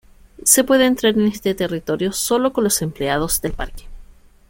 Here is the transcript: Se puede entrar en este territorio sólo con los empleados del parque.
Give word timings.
Se 0.43 0.63
puede 0.63 0.87
entrar 0.87 1.13
en 1.13 1.27
este 1.27 1.53
territorio 1.53 2.11
sólo 2.11 2.53
con 2.53 2.63
los 2.63 2.81
empleados 2.81 3.39
del 3.39 3.51
parque. 3.53 3.83